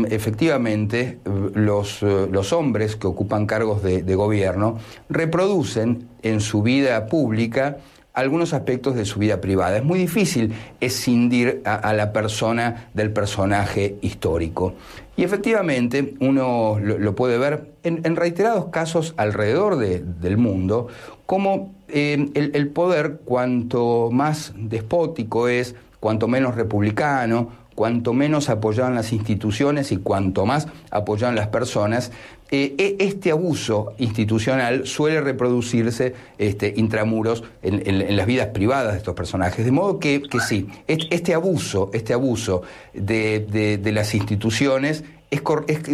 [0.09, 1.19] efectivamente
[1.55, 4.79] los, eh, los, hombres que ocupan cargos de, gobierno
[5.09, 7.79] reproducen en su vida pública
[8.13, 9.77] algunos aspectos de su vida privada.
[9.77, 14.75] Es muy difícil escindir a, la persona del personaje histórico.
[15.17, 20.89] Y efectivamente uno lo, puede ver en, reiterados casos alrededor del mundo,
[21.27, 29.11] como eh, el poder cuanto más despótico es, cuanto menos republicano, cuanto menos apoyaban las
[29.11, 32.13] instituciones y cuanto más apoyaban las personas,
[32.51, 39.15] eh, e, este abuso institucional suele reproducirse este, intramuros en, las vidas privadas de estos
[39.15, 39.65] personajes.
[39.65, 42.61] De modo que, sí, este abuso, este abuso
[42.93, 45.41] de, las instituciones es,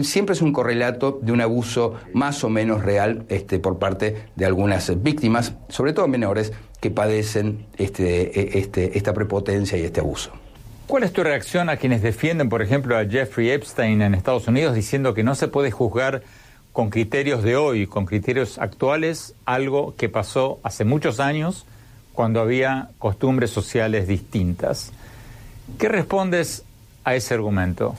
[0.09, 4.45] siempre es un correlato de un abuso más o menos real este, por parte de
[4.45, 10.32] algunas víctimas, sobre todo menores, que padecen este, e, este, esta prepotencia y este abuso.
[10.87, 14.76] ¿Cuál es tu reacción a quienes defienden, por ejemplo, a Jeffrey Epstein en Estados Unidos
[14.76, 16.22] diciendo que no se puede juzgar
[16.72, 21.66] con criterios de hoy, con criterios actuales, algo que pasó hace muchos años
[22.12, 24.93] cuando había costumbres sociales distintas?
[25.76, 26.62] ¿Qué respondes
[27.03, 27.97] a ese argumento?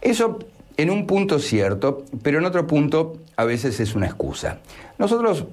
[0.00, 0.38] Eso
[0.78, 4.60] en un punto es cierto, pero en otro punto a veces es una excusa.
[4.96, 5.44] Nosotros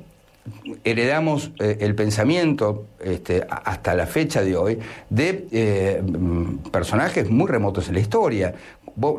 [0.84, 4.80] heredamos eh, el pensamiento este, hasta la fecha de hoy
[5.10, 8.54] de eh, mm, personajes muy remotos en la historia.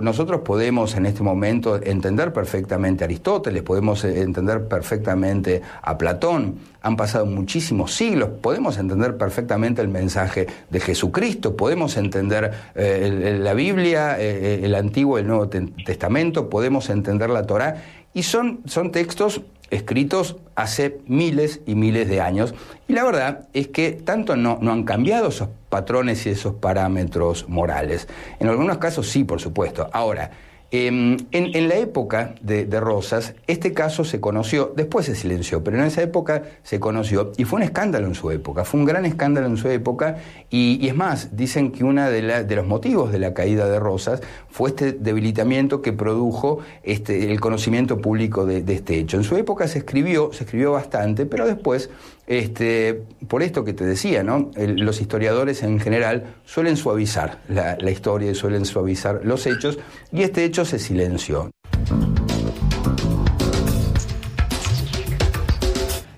[0.01, 6.57] Nosotros podemos en este momento entender perfectamente a Aristóteles, podemos eh, entender perfectamente a Platón,
[6.83, 14.18] han pasado muchísimos siglos, podemos entender perfectamente el mensaje de Jesucristo, podemos entender la Biblia,
[14.18, 17.83] el Antiguo y el Nuevo Testamento, podemos entender la Torá,
[18.19, 22.53] y son, son textos escritos hace miles y miles de años.
[22.89, 27.49] Y la verdad es que tanto no, no han cambiado esos patrones y esos parámetros
[27.49, 28.09] morales.
[28.41, 29.89] En algunos casos sí, por supuesto.
[29.93, 30.33] Ahora,
[30.71, 35.85] Em, en, la época de, Rosas, este caso se conoció, después se silenció, pero en
[35.85, 39.47] esa época se conoció y fue un escándalo en su época, fue un gran escándalo
[39.47, 40.19] en su época
[40.51, 44.69] y, es más, dicen que uno de, los motivos de la caída de Rosas fue
[44.69, 49.16] este debilitamiento que produjo este, el conocimiento público de, de este hecho.
[49.16, 51.89] En su época se escribió, se escribió bastante, pero después
[52.29, 54.51] este, por esto que te decía, ¿no?
[54.57, 59.79] los historiadores en general suelen suavizar la, historia y suelen suavizar los hechos,
[60.12, 61.51] y este hecho se silenció.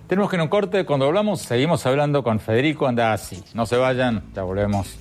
[0.09, 3.45] Tenemos que en un corte, cuando hablamos, seguimos hablando con Federico Andazzi.
[3.55, 4.99] No se vayan, ya volvemos.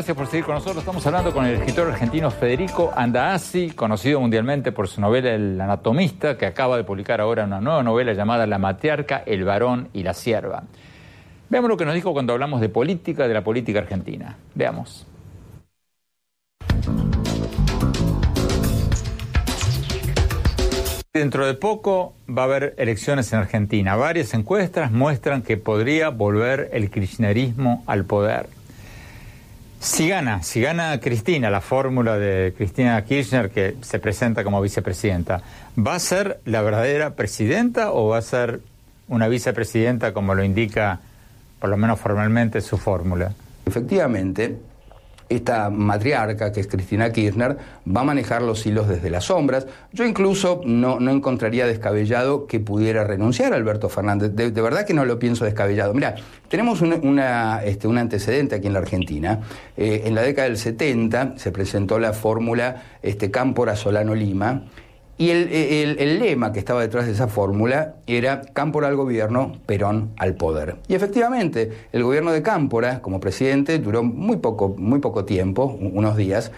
[0.00, 0.78] Gracias por seguir con nosotros.
[0.78, 6.38] Estamos hablando con el escritor argentino Federico Andaasi, conocido mundialmente por su novela El Anatomista,
[6.38, 10.14] que acaba de publicar ahora una nueva novela llamada La Matriarca, El Varón y la
[10.14, 10.62] Sierva.
[11.50, 14.38] Veamos lo que nos dijo cuando hablamos de política, de la política argentina.
[14.54, 15.06] Veamos.
[21.12, 23.96] Dentro de poco va a haber elecciones en Argentina.
[23.96, 28.59] Varias encuestas muestran que podría volver el kirchnerismo al poder.
[29.80, 35.40] Si gana, si gana Cristina, la fórmula de Cristina Kirchner que se presenta como vicepresidenta,
[35.78, 38.60] ¿va a ser la verdadera presidenta o va a ser
[39.08, 41.00] una vicepresidenta como lo indica,
[41.58, 43.32] por lo menos formalmente, su fórmula?
[43.64, 44.58] Efectivamente,
[45.30, 47.56] esta matriarca, que es Cristina Kirchner,
[47.86, 49.66] va a manejar los hilos desde las sombras.
[49.92, 54.32] Yo incluso no, encontraría descabellado que pudiera renunciar Alberto Fernández.
[54.34, 55.94] De, verdad que no lo pienso descabellado.
[55.94, 56.16] Mira,
[56.48, 59.40] tenemos este, un antecedente aquí en la Argentina.
[59.76, 63.76] Eh, en la década del 70 se presentó la fórmula este, Cámpora
[65.20, 70.34] Y el, lema que estaba detrás de esa fórmula era Cámpora al gobierno, Perón al
[70.34, 70.76] poder.
[70.88, 76.16] Y efectivamente, el gobierno de Cámpora, como presidente, duró muy poco, muy poco tiempo, unos
[76.16, 76.52] días,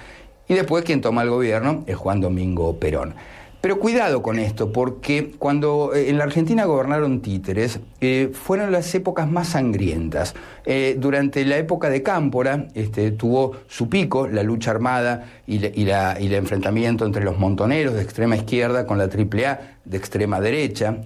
[0.47, 3.15] y después quien toma el gobierno es Juan Domingo Perón.
[3.63, 8.93] Pero cuidado con esto, porque cuando eh, en la Argentina gobernaron títeres, eh, fueron las
[8.93, 10.35] épocas más sangrientas.
[10.65, 16.35] Eh, durante la época de Cámpora este, tuvo su pico la lucha armada y, el
[16.35, 20.97] enfrentamiento entre los montoneros de extrema izquierda con la AAA de extrema derecha.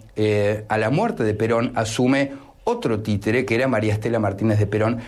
[0.69, 2.33] a la muerte de Perón asume
[2.65, 5.01] otro títere, que era María Estela Martínez de Perón,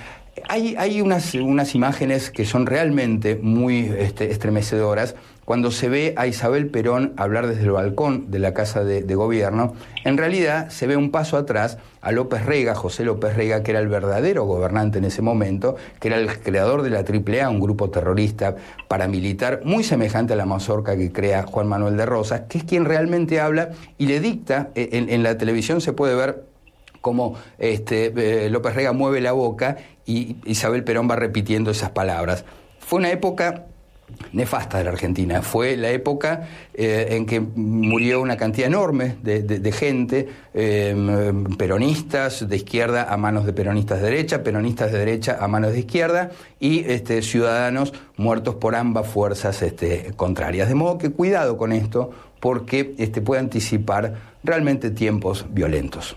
[0.48, 5.14] hay, unas, imágenes que son realmente muy este, estremecedoras.
[5.48, 9.72] Cuando se ve a Isabel Perón hablar desde el balcón de la Casa de, Gobierno,
[10.04, 13.80] en realidad se ve un paso atrás a López Rega, José López Rega, que era
[13.80, 17.88] el verdadero gobernante en ese momento, que era el creador de la AAA, un grupo
[17.88, 18.56] terrorista
[18.88, 22.84] paramilitar muy semejante a la mazorca que crea Juan Manuel de Rosas, que es quien
[22.84, 26.44] realmente habla y le dicta, eh, en la televisión se puede ver
[27.00, 28.12] cómo este,
[28.44, 32.44] eh, López Rega mueve la boca y Isabel Perón va repitiendo esas palabras.
[32.80, 33.64] Fue una época
[34.32, 35.42] nefasta de la Argentina.
[35.42, 42.56] Fue la época eh, en que murió una cantidad enorme de, gente, em, peronistas de
[42.56, 46.30] izquierda a manos de peronistas de derecha, peronistas de derecha a manos de izquierda
[46.60, 50.68] y este, ciudadanos muertos por ambas fuerzas este, contrarias.
[50.68, 56.16] De modo que cuidado con esto porque este, puede anticipar realmente tiempos violentos.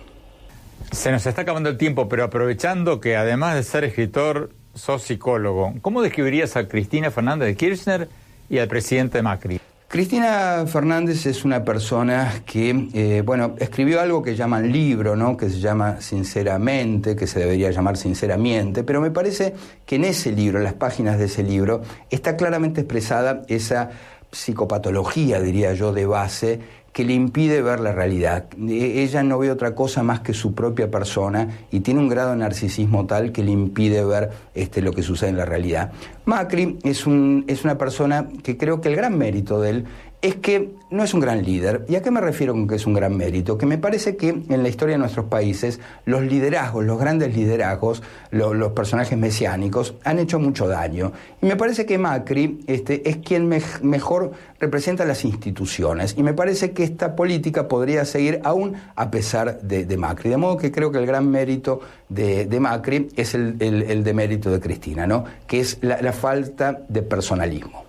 [0.92, 5.74] Se nos está acabando el tiempo, pero aprovechando que además de ser escritor, sos psicólogo,
[5.82, 8.10] ¿cómo describirías a Cristina Fernández de Kirchner
[8.50, 9.60] y al presidente Macri?
[9.92, 15.36] Cristina Fernández es una persona que, eh, bueno, escribió algo que llaman libro, ¿no?
[15.36, 19.54] Que se llama Sinceramente, que se debería llamar Sinceramente, pero me parece
[19.86, 23.90] que en ese libro, en las páginas de ese libro, está claramente expresada esa
[24.32, 26.60] psicopatología, diría yo, de base
[26.94, 28.46] que le impide ver la realidad.
[28.58, 32.32] E, ella no ve otra cosa más que su propia persona y tiene un grado
[32.32, 35.92] de narcisismo tal que le impide ver este, lo que sucede en la realidad.
[36.26, 39.86] Macri es, un, es una persona que creo que el gran mérito de él
[40.22, 41.86] es que no es un gran líder.
[41.90, 43.58] ¿Y a qué me refiero con que es un gran mérito?
[43.58, 48.04] Que me parece que en la historia de nuestros países los liderazgos, los grandes liderazgos,
[48.30, 51.12] los personajes mesiánicos han hecho mucho daño.
[51.42, 56.14] Y me parece que Macri este, es quien mejor representa las instituciones.
[56.18, 60.30] Y me parece que esta política podría seguir aún a pesar de, Macri.
[60.30, 64.52] De modo que creo que el gran mérito de, Macri es el, el, de mérito
[64.52, 65.26] de Cristina, ¿no?
[65.48, 67.86] que es la falta de personalismo.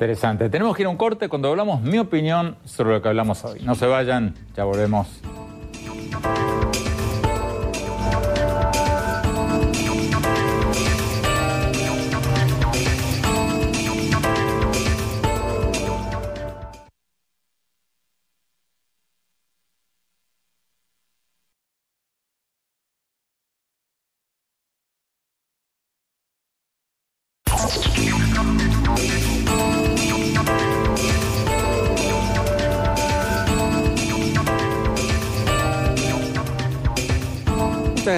[0.00, 0.48] Interesante.
[0.48, 3.60] Tenemos que ir a un corte cuando hablamos mi opinión sobre lo que hablamos hoy.
[3.60, 5.06] No se vayan, ya volvemos.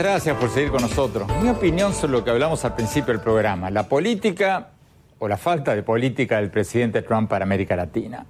[0.03, 1.29] Gracias por seguir con nosotros.
[1.41, 4.71] Mi opinión sobre lo que hablamos al principio del programa, la política
[5.21, 8.27] o la falta de política del presidente Trump para América Latina.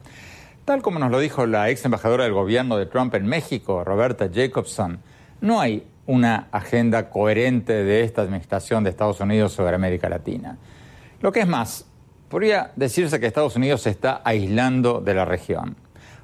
[0.66, 4.28] Tal como nos lo dijo la ex embajadora del gobierno de Trump en México, Roberta
[4.30, 5.00] Jacobson,
[5.40, 10.58] no hay una agenda coherente de esta administración de Estados Unidos sobre América Latina.
[11.22, 11.86] Lo que es más,
[12.28, 15.76] podría decirse que Estados Unidos se está aislando de la región.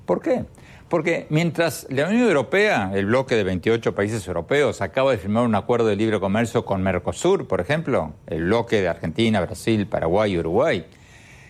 [0.05, 0.45] ¿Por qué?
[0.89, 5.55] Porque mientras la Unión Europea, el bloque de 28 países europeos, acaba de firmar un
[5.55, 10.39] acuerdo de libre comercio con Mercosur, por ejemplo, el bloque de Argentina, Brasil, Paraguay y
[10.39, 10.87] Uruguay,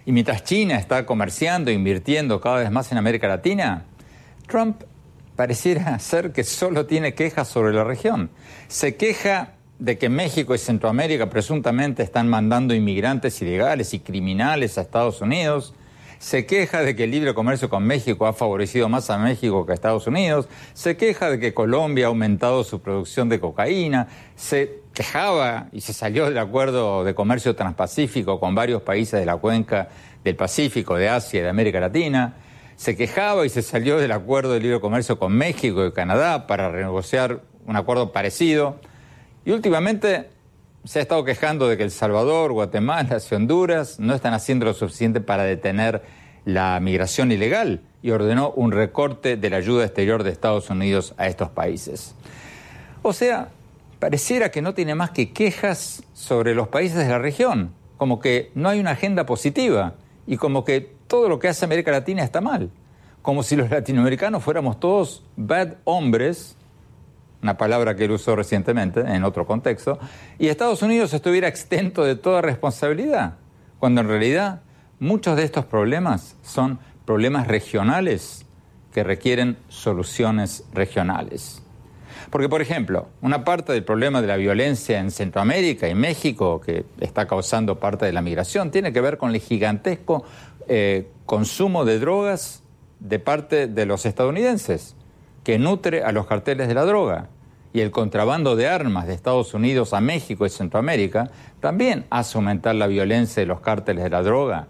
[0.07, 3.85] y mientras China está comerciando e invirtiendo cada vez más en América Latina,
[4.49, 4.83] Trump
[5.37, 8.31] pareciera ser que solo tiene quejas sobre la región.
[8.67, 14.81] Se queja de que México y Centroamérica presuntamente están mandando inmigrantes ilegales y criminales a
[14.81, 15.75] Estados Unidos
[16.19, 19.73] se queja de que el libre comercio con México ha favorecido más a México que
[19.73, 24.81] a Estados Unidos, se queja de que Colombia ha aumentado su producción de cocaína, se
[24.93, 29.89] quejaba y se salió del acuerdo de comercio transpacífico con varios países de la cuenca
[30.25, 32.35] del Pacífico, de Asia y de América Latina,
[32.75, 36.71] se quejaba y se salió del acuerdo de libre comercio con México y Canadá para
[36.71, 38.81] renegociar un acuerdo parecido.
[39.45, 40.31] Y últimamente
[40.89, 44.73] se ha estado quejando de que El Salvador, Guatemala y Honduras no están haciendo lo
[44.73, 46.01] suficiente para detener
[46.47, 51.27] la migración ilegal y ordenó un recorte de la ayuda exterior de Estados Unidos a
[51.27, 52.15] estos países.
[53.03, 53.51] O sea,
[53.99, 58.51] pareciera que no tiene más que quejas sobre los países de la región, como que
[58.55, 59.93] no hay una agenda positiva
[60.27, 62.71] y como que todo lo que hace América Latina está mal,
[63.21, 66.57] como si los latinoamericanos fuéramos todos bad hombres
[67.43, 69.99] una palabra que él usó recientemente en otro contexto,
[70.39, 73.35] y Estados Unidos estuviera exento de toda responsabilidad,
[73.79, 74.63] cuando en realidad
[74.99, 78.45] muchos de estos problemas son problemas regionales
[78.93, 81.63] que requieren soluciones regionales.
[82.31, 86.85] Porque, por ejemplo, una parte del problema de la violencia en Centroamérica y México, que
[87.01, 90.25] está causando parte de la migración, tiene que ver con el gigantesco
[90.67, 92.63] eh, consumo de drogas
[93.01, 94.97] de parte de los estadounidenses
[95.45, 97.29] que nutre a los carteles de la droga.
[97.73, 101.31] Y el contrabando de armas de Estados Unidos a México y Centroamérica
[101.61, 104.69] también hace aumentar la violencia de los cárteles de la droga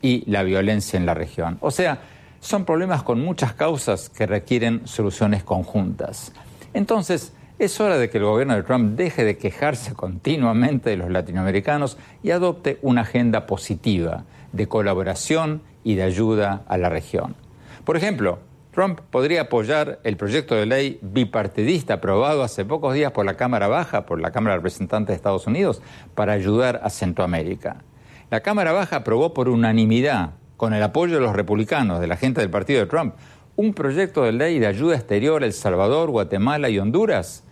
[0.00, 1.58] y la violencia en la región.
[1.60, 2.00] O sea,
[2.40, 6.32] son problemas con muchas causas que requieren soluciones conjuntas.
[6.74, 11.10] Entonces, es hora de que el gobierno de Trump deje de quejarse continuamente de los
[11.10, 17.36] latinoamericanos y adopte una agenda positiva de colaboración y de ayuda a la región.
[17.84, 18.40] Por ejemplo,
[18.72, 23.68] Trump podría apoyar el proyecto de ley bipartidista aprobado hace pocos días por la Cámara
[23.68, 25.82] Baja, por la Cámara de Representantes de Estados Unidos,
[26.14, 27.84] para ayudar a Centroamérica.
[28.30, 32.40] La Cámara Baja aprobó por unanimidad, con el apoyo de los republicanos, de la gente
[32.40, 33.14] del partido de Trump,
[33.56, 37.44] un proyecto de ley de ayuda exterior a El Salvador, Guatemala y Honduras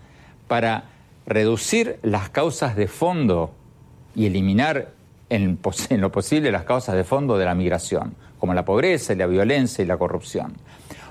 [0.49, 0.85] para
[1.27, 3.53] reducir las causas de fondo
[4.17, 4.93] y eliminar
[5.31, 5.59] en,
[6.01, 9.87] lo posible las causas de fondo de la migración, como la pobreza, la violencia y
[9.87, 10.55] la corrupción.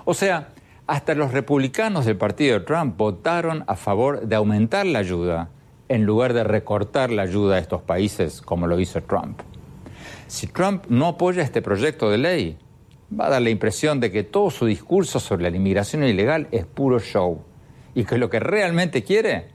[0.06, 0.50] O sea,
[0.86, 5.50] hasta los republicanos del partido de Trump votaron a favor de aumentar la ayuda
[5.88, 9.40] en lugar de recortar la ayuda a estos países como lo hizo Trump.
[10.28, 12.58] Si Trump no apoya este proyecto de ley,
[13.18, 16.66] va a dar la impresión de que todo su discurso sobre la inmigración ilegal es
[16.66, 17.42] puro show
[17.96, 19.48] y que lo que realmente quiere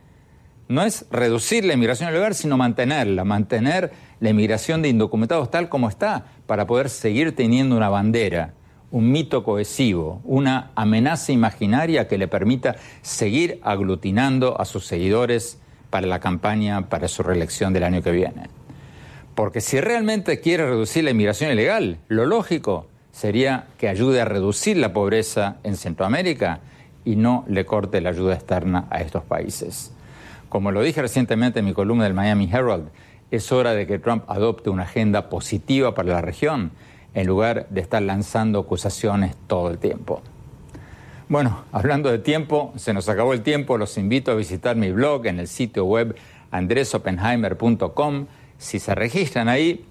[0.68, 3.92] no es reducir la inmigración ilegal, sino mantenerla, mantener
[4.24, 8.54] la inmigración de indocumentados tal como está para poder seguir teniendo una bandera,
[8.90, 15.58] un mito cohesivo, una amenaza imaginaria que le permita seguir aglutinando a sus seguidores
[15.90, 18.48] para la campaña para su reelección del año que viene.
[19.34, 24.78] Porque si realmente quiere reducir la inmigración ilegal, lo lógico sería que ayude a reducir
[24.78, 26.60] la pobreza en Centroamérica
[27.04, 29.92] y no le corte la ayuda externa a estos países.
[30.48, 32.88] Como lo dije recientemente en mi columna del Miami Herald,
[33.30, 36.72] es hora de que Trump adopte una agenda positiva para la región
[37.14, 40.22] en lugar de estar lanzando acusaciones todo el tiempo.
[41.28, 45.26] Bueno, hablando de tiempo, se nos acabó el tiempo, los invito a visitar mi blog
[45.26, 46.14] en el sitio web
[46.50, 48.26] andresopenheimer.com.
[48.58, 49.86] Si se registran ahí,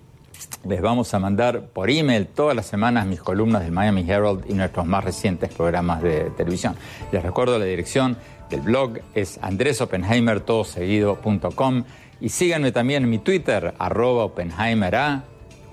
[0.65, 4.53] les vamos a mandar por email todas las semanas mis columnas del Miami Herald y
[4.53, 6.75] nuestros más recientes programas de televisión.
[7.11, 8.17] Les recuerdo la dirección
[8.53, 11.83] del blog es andresopenheimer.com
[12.21, 15.23] y síganme también en mi Twitter, arroba oppenheimera,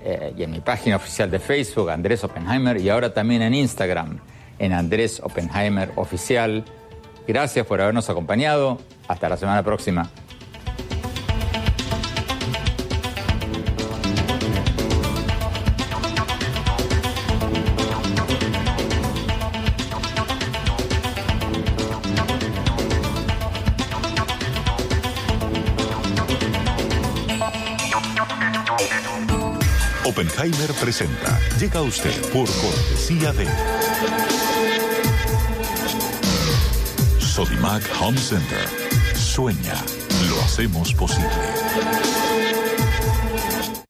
[0.03, 4.17] eh, y en mi página oficial de Facebook, Andrés Oppenheimer, y ahora también en Instagram,
[4.57, 6.65] en Andrés Oppenheimer Oficial.
[7.27, 8.79] Gracias por habernos acompañado.
[9.07, 10.09] Hasta la semana próxima.
[30.91, 31.39] Presenta.
[31.57, 33.47] Llega a usted por cortesía de
[37.17, 38.67] Sodimac Home Center.
[39.15, 39.75] Sueña,
[40.27, 41.29] lo hacemos posible.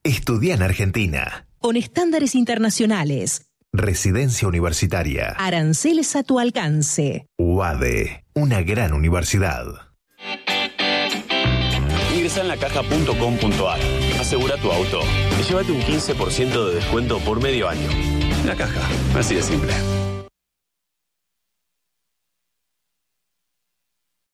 [0.04, 1.48] Estudia en Argentina.
[1.58, 3.48] Con estándares internacionales.
[3.74, 5.34] Residencia universitaria.
[5.40, 7.26] Aranceles a tu alcance.
[7.40, 9.66] UADE, una gran universidad.
[12.14, 13.80] Ingresa en lacaja.com.ar,
[14.32, 15.02] asegura tu auto
[15.38, 17.90] y llévate un 15% de descuento por medio año.
[18.46, 18.80] La caja,
[19.14, 19.74] así de simple.